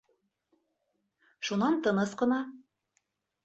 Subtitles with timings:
[1.49, 2.43] Шунан тыныс ҡына: